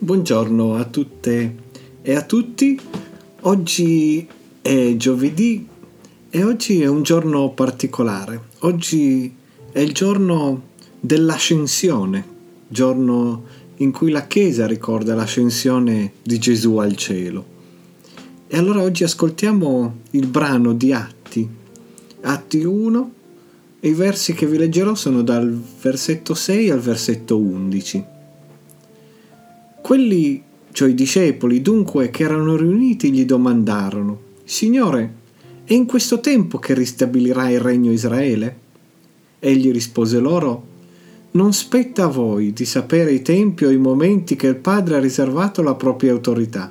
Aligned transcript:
Buongiorno 0.00 0.76
a 0.76 0.84
tutte 0.84 1.56
e 2.02 2.14
a 2.14 2.22
tutti. 2.22 2.78
Oggi 3.40 4.24
è 4.62 4.94
giovedì 4.96 5.66
e 6.30 6.44
oggi 6.44 6.80
è 6.82 6.86
un 6.86 7.02
giorno 7.02 7.50
particolare. 7.50 8.40
Oggi 8.60 9.34
è 9.72 9.80
il 9.80 9.92
giorno 9.92 10.68
dell'ascensione, 11.00 12.24
giorno 12.68 13.42
in 13.78 13.90
cui 13.90 14.12
la 14.12 14.28
Chiesa 14.28 14.68
ricorda 14.68 15.16
l'ascensione 15.16 16.12
di 16.22 16.38
Gesù 16.38 16.76
al 16.76 16.94
cielo. 16.94 17.44
E 18.46 18.56
allora 18.56 18.82
oggi 18.82 19.02
ascoltiamo 19.02 19.96
il 20.12 20.28
brano 20.28 20.74
di 20.74 20.92
Atti, 20.92 21.48
Atti 22.20 22.62
1, 22.62 23.12
e 23.80 23.88
i 23.88 23.94
versi 23.94 24.32
che 24.32 24.46
vi 24.46 24.58
leggerò 24.58 24.94
sono 24.94 25.22
dal 25.22 25.60
versetto 25.82 26.34
6 26.34 26.70
al 26.70 26.80
versetto 26.80 27.36
11. 27.36 28.16
Quelli, 29.88 30.42
cioè 30.72 30.90
i 30.90 30.94
discepoli, 30.94 31.62
dunque, 31.62 32.10
che 32.10 32.22
erano 32.22 32.56
riuniti, 32.56 33.10
gli 33.10 33.24
domandarono, 33.24 34.20
Signore, 34.44 35.14
è 35.64 35.72
in 35.72 35.86
questo 35.86 36.20
tempo 36.20 36.58
che 36.58 36.74
ristabilirà 36.74 37.48
il 37.48 37.58
regno 37.58 37.90
Israele? 37.90 38.58
Egli 39.38 39.72
rispose 39.72 40.18
loro, 40.18 40.66
Non 41.30 41.54
spetta 41.54 42.04
a 42.04 42.08
voi 42.08 42.52
di 42.52 42.66
sapere 42.66 43.12
i 43.12 43.22
tempi 43.22 43.64
o 43.64 43.70
i 43.70 43.78
momenti 43.78 44.36
che 44.36 44.48
il 44.48 44.56
Padre 44.56 44.96
ha 44.96 45.00
riservato 45.00 45.62
alla 45.62 45.74
propria 45.74 46.12
autorità, 46.12 46.70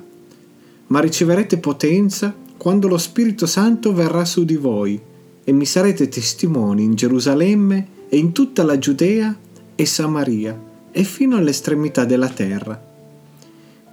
ma 0.86 1.00
riceverete 1.00 1.58
potenza 1.58 2.32
quando 2.56 2.86
lo 2.86 2.98
Spirito 2.98 3.46
Santo 3.46 3.92
verrà 3.92 4.24
su 4.24 4.44
di 4.44 4.54
voi 4.54 4.96
e 5.42 5.50
mi 5.50 5.66
sarete 5.66 6.08
testimoni 6.08 6.84
in 6.84 6.94
Gerusalemme 6.94 7.88
e 8.08 8.16
in 8.16 8.30
tutta 8.30 8.62
la 8.62 8.78
Giudea 8.78 9.36
e 9.74 9.86
Samaria 9.86 10.56
e 10.92 11.02
fino 11.02 11.36
all'estremità 11.36 12.04
della 12.04 12.28
terra. 12.28 12.87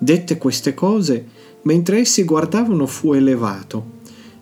Dette 0.06 0.38
queste 0.38 0.76
cose, 0.76 1.26
mentre 1.64 1.98
essi 1.98 2.26
guardavano 2.26 2.86
fu 2.86 3.14
elevato, 3.14 3.94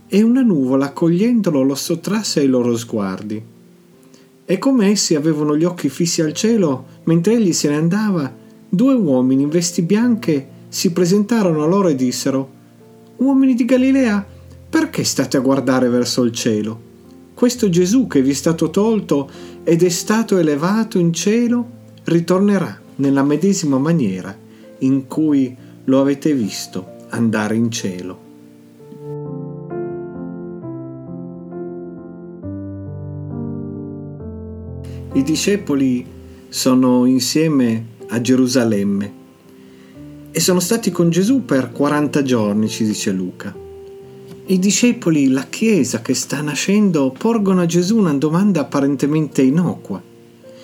e 0.10 0.22
una 0.22 0.42
nuvola 0.42 0.88
accogliendolo 0.88 1.62
lo 1.62 1.74
sottrasse 1.74 2.42
ai 2.42 2.48
loro 2.48 2.76
sguardi. 2.76 3.42
E 4.44 4.58
come 4.58 4.90
essi 4.90 5.16
avevano 5.16 5.56
gli 5.56 5.64
occhi 5.64 5.88
fissi 5.88 6.22
al 6.22 6.34
cielo, 6.34 6.86
mentre 7.06 7.36
egli 7.36 7.54
se 7.54 7.70
ne 7.70 7.78
andava, 7.78 8.30
due 8.68 8.94
uomini 8.94 9.44
in 9.44 9.48
vesti 9.48 9.84
bianche 9.84 10.48
si 10.68 10.92
presentarono 10.92 11.64
a 11.64 11.68
loro 11.68 11.88
e 11.88 11.96
dissero, 11.96 12.62
Uomini 13.16 13.54
di 13.54 13.64
Galilea, 13.64 14.26
perché 14.70 15.06
state 15.06 15.38
a 15.38 15.40
guardare 15.40 15.88
verso 15.88 16.24
il 16.24 16.34
cielo? 16.34 16.92
questo 17.34 17.70
Gesù 17.70 18.06
che 18.08 18.22
vi 18.22 18.32
è 18.32 18.34
stato 18.34 18.70
tolto 18.70 19.30
ed 19.64 19.82
è 19.82 19.90
stato 19.90 20.38
elevato 20.38 21.00
in 21.00 21.14
cielo 21.14 21.66
ritornerà 22.04 22.80
nella 22.98 23.24
medesima 23.24 23.78
maniera 23.78 24.43
in 24.84 25.08
cui 25.08 25.56
lo 25.86 26.00
avete 26.00 26.34
visto 26.34 26.92
andare 27.10 27.56
in 27.56 27.72
cielo. 27.72 28.22
I 35.14 35.22
discepoli 35.22 36.06
sono 36.50 37.06
insieme 37.06 37.86
a 38.08 38.20
Gerusalemme 38.20 39.22
e 40.32 40.40
sono 40.40 40.60
stati 40.60 40.90
con 40.92 41.10
Gesù 41.12 41.46
per 41.46 41.72
40 41.72 42.24
giorni, 42.24 42.68
ci 42.68 42.84
dice 42.84 43.12
Luca. 43.12 43.56
I 44.46 44.60
discepoli, 44.60 45.30
la 45.30 45.46
Chiesa 45.48 46.02
che 46.02 46.16
sta 46.16 46.42
nascendo, 46.42 47.14
porgono 47.16 47.62
a 47.62 47.66
Gesù 47.66 47.98
una 47.98 48.14
domanda 48.16 48.62
apparentemente 48.62 49.42
innocua 49.42 50.02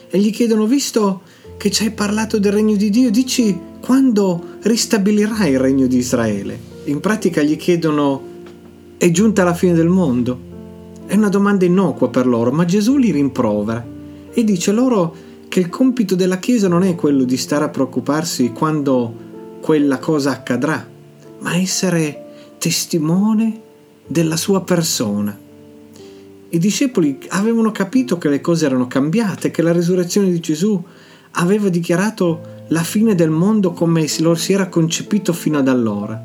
e 0.09 0.19
gli 0.19 0.31
chiedono, 0.31 0.65
visto 0.65 1.21
che 1.59 1.71
ci 1.71 1.83
hai 1.83 1.91
parlato 1.91 2.39
del 2.39 2.53
regno 2.53 2.77
di 2.77 2.89
Dio, 2.89 3.11
dici 3.11 3.59
quando 3.81 4.59
ristabilirai 4.61 5.51
il 5.51 5.59
regno 5.59 5.87
di 5.87 5.97
Israele? 5.97 6.57
In 6.85 7.01
pratica 7.01 7.41
gli 7.41 7.57
chiedono, 7.57 8.21
è 8.95 9.11
giunta 9.11 9.43
la 9.43 9.53
fine 9.53 9.73
del 9.73 9.89
mondo? 9.89 10.39
È 11.05 11.15
una 11.15 11.27
domanda 11.27 11.65
innocua 11.65 12.07
per 12.07 12.27
loro, 12.27 12.53
ma 12.53 12.63
Gesù 12.63 12.95
li 12.95 13.11
rimprovera 13.11 13.85
e 14.31 14.43
dice 14.45 14.71
loro 14.71 15.13
che 15.49 15.59
il 15.59 15.67
compito 15.67 16.15
della 16.15 16.37
Chiesa 16.37 16.69
non 16.69 16.83
è 16.83 16.95
quello 16.95 17.25
di 17.25 17.35
stare 17.35 17.65
a 17.65 17.69
preoccuparsi 17.69 18.53
quando 18.53 19.13
quella 19.59 19.97
cosa 19.97 20.31
accadrà, 20.31 20.87
ma 21.39 21.57
essere 21.57 22.53
testimone 22.57 23.61
della 24.07 24.37
sua 24.37 24.61
persona. 24.61 25.37
I 26.51 26.57
discepoli 26.57 27.19
avevano 27.27 27.73
capito 27.73 28.17
che 28.17 28.29
le 28.29 28.39
cose 28.39 28.65
erano 28.65 28.87
cambiate, 28.87 29.51
che 29.51 29.61
la 29.61 29.73
risurrezione 29.73 30.31
di 30.31 30.39
Gesù 30.39 30.81
aveva 31.31 31.69
dichiarato 31.69 32.57
la 32.67 32.83
fine 32.83 33.15
del 33.15 33.29
mondo 33.29 33.71
come 33.71 34.05
lo 34.19 34.35
si 34.35 34.53
era 34.53 34.67
concepito 34.67 35.33
fino 35.33 35.57
ad 35.57 35.67
allora. 35.67 36.21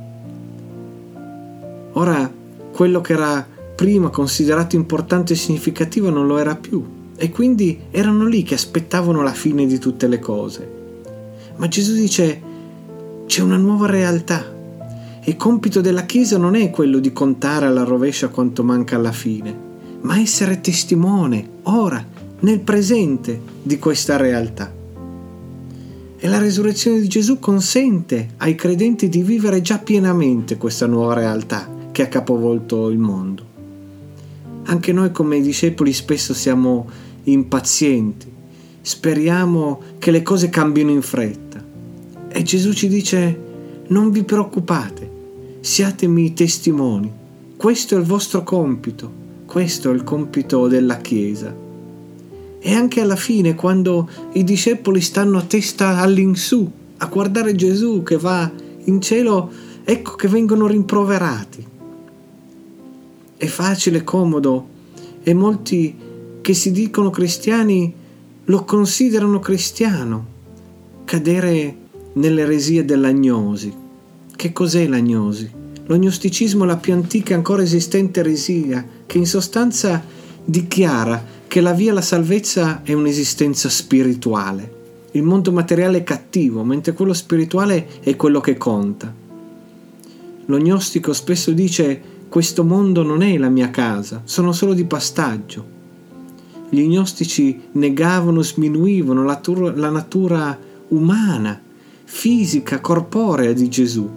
Ora, 1.92 2.30
quello 2.72 3.00
che 3.00 3.12
era 3.12 3.46
prima 3.74 4.08
considerato 4.08 4.76
importante 4.76 5.32
e 5.32 5.36
significativo 5.36 6.10
non 6.10 6.26
lo 6.26 6.38
era 6.38 6.56
più 6.56 6.84
e 7.16 7.30
quindi 7.30 7.80
erano 7.90 8.26
lì 8.26 8.42
che 8.42 8.54
aspettavano 8.54 9.22
la 9.22 9.32
fine 9.32 9.66
di 9.66 9.78
tutte 9.78 10.08
le 10.08 10.18
cose. 10.18 10.72
Ma 11.56 11.68
Gesù 11.68 11.94
dice 11.94 12.52
c'è 13.26 13.40
una 13.40 13.56
nuova 13.56 13.86
realtà 13.86 14.54
il 15.26 15.36
compito 15.38 15.80
della 15.80 16.04
Chiesa 16.04 16.36
non 16.36 16.54
è 16.54 16.68
quello 16.68 16.98
di 16.98 17.10
contare 17.14 17.64
alla 17.64 17.82
rovescia 17.82 18.28
quanto 18.28 18.62
manca 18.62 18.96
alla 18.96 19.10
fine, 19.10 19.56
ma 20.02 20.20
essere 20.20 20.60
testimone, 20.60 21.48
ora, 21.62 22.04
nel 22.40 22.60
presente, 22.60 23.40
di 23.62 23.78
questa 23.78 24.18
realtà. 24.18 24.70
E 26.24 26.28
la 26.28 26.38
risurrezione 26.38 27.00
di 27.00 27.06
Gesù 27.06 27.38
consente 27.38 28.28
ai 28.38 28.54
credenti 28.54 29.10
di 29.10 29.22
vivere 29.22 29.60
già 29.60 29.76
pienamente 29.76 30.56
questa 30.56 30.86
nuova 30.86 31.12
realtà 31.12 31.68
che 31.92 32.00
ha 32.00 32.08
capovolto 32.08 32.88
il 32.88 32.96
mondo. 32.96 33.44
Anche 34.62 34.90
noi 34.94 35.12
come 35.12 35.42
discepoli 35.42 35.92
spesso 35.92 36.32
siamo 36.32 36.88
impazienti, 37.24 38.32
speriamo 38.80 39.82
che 39.98 40.10
le 40.10 40.22
cose 40.22 40.48
cambino 40.48 40.90
in 40.90 41.02
fretta. 41.02 41.62
E 42.28 42.42
Gesù 42.42 42.72
ci 42.72 42.88
dice 42.88 43.38
non 43.88 44.10
vi 44.10 44.24
preoccupate, 44.24 45.10
siatemi 45.60 46.32
testimoni. 46.32 47.12
Questo 47.54 47.96
è 47.96 47.98
il 47.98 48.04
vostro 48.04 48.42
compito, 48.44 49.12
questo 49.44 49.90
è 49.90 49.92
il 49.92 50.04
compito 50.04 50.68
della 50.68 50.96
Chiesa. 50.96 51.63
E 52.66 52.72
anche 52.72 53.02
alla 53.02 53.14
fine, 53.14 53.54
quando 53.54 54.08
i 54.32 54.42
discepoli 54.42 55.02
stanno 55.02 55.36
a 55.36 55.42
testa 55.42 55.98
all'insù, 55.98 56.66
a 56.96 57.06
guardare 57.08 57.54
Gesù 57.54 58.02
che 58.02 58.16
va 58.16 58.50
in 58.84 59.02
cielo, 59.02 59.50
ecco 59.84 60.14
che 60.14 60.28
vengono 60.28 60.66
rimproverati. 60.66 61.66
È 63.36 63.44
facile, 63.44 64.02
comodo, 64.02 64.66
e 65.22 65.34
molti 65.34 65.94
che 66.40 66.54
si 66.54 66.70
dicono 66.70 67.10
cristiani 67.10 67.92
lo 68.44 68.64
considerano 68.64 69.40
cristiano, 69.40 70.26
cadere 71.04 71.76
nell'eresia 72.14 72.82
dell'agnosi, 72.82 73.74
che 74.34 74.52
cos'è 74.54 74.86
l'agnosi? 74.86 75.50
L'ognosticismo 75.84 76.64
è 76.64 76.66
la 76.66 76.78
più 76.78 76.94
antica 76.94 77.34
ancora 77.34 77.60
esistente 77.60 78.20
eresia 78.20 78.82
che 79.04 79.18
in 79.18 79.26
sostanza 79.26 80.02
dichiara 80.42 81.33
che 81.54 81.60
la 81.60 81.72
via 81.72 81.92
alla 81.92 82.00
salvezza 82.00 82.82
è 82.82 82.94
un'esistenza 82.94 83.68
spirituale. 83.68 84.72
Il 85.12 85.22
mondo 85.22 85.52
materiale 85.52 85.98
è 85.98 86.02
cattivo, 86.02 86.64
mentre 86.64 86.94
quello 86.94 87.12
spirituale 87.12 88.00
è 88.00 88.16
quello 88.16 88.40
che 88.40 88.56
conta. 88.56 89.14
L'ognostico 90.46 91.12
spesso 91.12 91.52
dice 91.52 92.02
questo 92.28 92.64
mondo 92.64 93.04
non 93.04 93.22
è 93.22 93.38
la 93.38 93.50
mia 93.50 93.70
casa, 93.70 94.22
sono 94.24 94.50
solo 94.50 94.74
di 94.74 94.84
passaggio. 94.84 95.64
Gli 96.70 96.88
gnostici 96.88 97.68
negavano, 97.70 98.42
sminuivano 98.42 99.22
la, 99.22 99.36
tur- 99.36 99.76
la 99.76 99.90
natura 99.90 100.58
umana, 100.88 101.62
fisica, 102.02 102.80
corporea 102.80 103.52
di 103.52 103.68
Gesù 103.68 104.10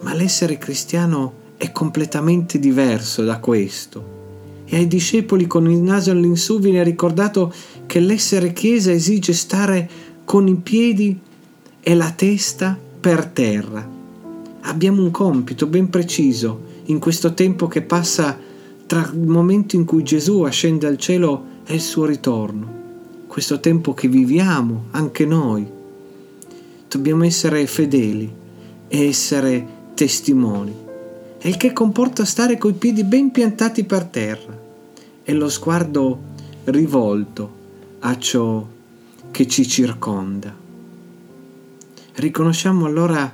ma 0.00 0.12
l'essere 0.12 0.58
cristiano 0.58 1.32
è 1.56 1.72
completamente 1.72 2.58
diverso 2.58 3.24
da 3.24 3.38
questo. 3.38 4.17
E 4.70 4.76
ai 4.76 4.86
discepoli 4.86 5.46
con 5.46 5.70
il 5.70 5.78
naso 5.78 6.10
all'insù 6.10 6.58
viene 6.58 6.82
ricordato 6.82 7.52
che 7.86 8.00
l'essere 8.00 8.52
chiesa 8.52 8.92
esige 8.92 9.32
stare 9.32 9.88
con 10.24 10.46
i 10.46 10.56
piedi 10.56 11.18
e 11.80 11.94
la 11.94 12.10
testa 12.10 12.78
per 13.00 13.24
terra. 13.24 13.88
Abbiamo 14.60 15.02
un 15.02 15.10
compito 15.10 15.66
ben 15.66 15.88
preciso 15.88 16.66
in 16.86 16.98
questo 16.98 17.32
tempo 17.32 17.66
che 17.66 17.80
passa 17.80 18.38
tra 18.84 19.10
il 19.10 19.26
momento 19.26 19.74
in 19.74 19.86
cui 19.86 20.02
Gesù 20.02 20.42
ascende 20.42 20.86
al 20.86 20.98
cielo 20.98 21.44
e 21.64 21.74
il 21.74 21.80
suo 21.80 22.04
ritorno. 22.04 22.76
Questo 23.26 23.60
tempo 23.60 23.94
che 23.94 24.08
viviamo 24.08 24.84
anche 24.90 25.24
noi. 25.24 25.66
Dobbiamo 26.88 27.24
essere 27.24 27.66
fedeli 27.66 28.30
e 28.86 29.06
essere 29.06 29.66
testimoni, 29.94 30.74
e 31.38 31.48
il 31.48 31.56
che 31.56 31.72
comporta 31.72 32.24
stare 32.24 32.58
coi 32.58 32.74
piedi 32.74 33.04
ben 33.04 33.30
piantati 33.30 33.84
per 33.84 34.04
terra 34.04 34.57
e 35.28 35.34
lo 35.34 35.50
sguardo 35.50 36.18
rivolto 36.64 37.50
a 37.98 38.16
ciò 38.16 38.66
che 39.30 39.46
ci 39.46 39.68
circonda. 39.68 40.56
Riconosciamo 42.14 42.86
allora 42.86 43.30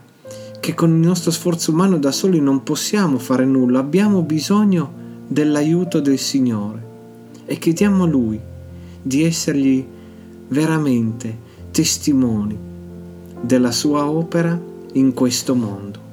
che 0.58 0.74
con 0.74 0.90
il 0.90 0.96
nostro 0.96 1.30
sforzo 1.30 1.70
umano 1.70 1.98
da 1.98 2.10
soli 2.10 2.40
non 2.40 2.64
possiamo 2.64 3.18
fare 3.18 3.44
nulla, 3.44 3.78
abbiamo 3.78 4.22
bisogno 4.22 4.92
dell'aiuto 5.28 6.00
del 6.00 6.18
Signore 6.18 6.84
e 7.44 7.58
chiediamo 7.58 8.02
a 8.02 8.08
Lui 8.08 8.40
di 9.00 9.22
essergli 9.22 9.86
veramente 10.48 11.38
testimoni 11.70 12.58
della 13.40 13.70
sua 13.70 14.10
opera 14.10 14.60
in 14.94 15.14
questo 15.14 15.54
mondo. 15.54 16.03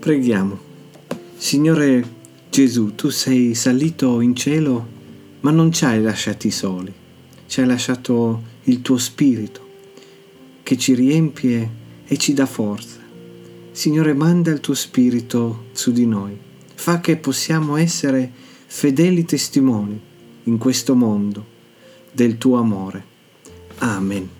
Preghiamo. 0.00 0.58
Signore 1.36 2.02
Gesù, 2.48 2.94
tu 2.94 3.10
sei 3.10 3.54
salito 3.54 4.22
in 4.22 4.34
cielo, 4.34 4.86
ma 5.40 5.50
non 5.50 5.70
ci 5.72 5.84
hai 5.84 6.00
lasciati 6.00 6.50
soli, 6.50 6.90
ci 7.46 7.60
hai 7.60 7.66
lasciato 7.66 8.42
il 8.64 8.80
tuo 8.80 8.96
spirito 8.96 9.68
che 10.62 10.78
ci 10.78 10.94
riempie 10.94 11.70
e 12.06 12.16
ci 12.16 12.32
dà 12.32 12.46
forza. 12.46 12.98
Signore, 13.72 14.14
manda 14.14 14.50
il 14.50 14.60
tuo 14.60 14.72
spirito 14.72 15.66
su 15.72 15.92
di 15.92 16.06
noi, 16.06 16.34
fa 16.74 17.00
che 17.00 17.18
possiamo 17.18 17.76
essere 17.76 18.32
fedeli 18.64 19.26
testimoni 19.26 20.00
in 20.44 20.56
questo 20.56 20.94
mondo 20.94 21.44
del 22.10 22.38
tuo 22.38 22.56
amore. 22.56 23.04
Amen. 23.80 24.39